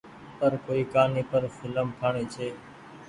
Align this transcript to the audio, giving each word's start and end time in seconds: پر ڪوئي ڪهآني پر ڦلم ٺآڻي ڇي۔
پر 0.39 0.51
ڪوئي 0.65 0.83
ڪهآني 0.93 1.23
پر 1.31 1.41
ڦلم 1.57 1.87
ٺآڻي 1.99 2.23
ڇي۔ 2.33 2.47